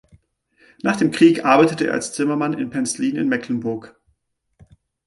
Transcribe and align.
Nach 0.81 0.95
dem 0.95 1.11
Krieg 1.11 1.45
arbeitete 1.45 1.85
er 1.85 1.93
als 1.93 2.11
Zimmermann 2.13 2.53
in 2.53 2.71
Penzlin 2.71 3.15
in 3.17 3.29
Mecklenburg. 3.29 4.01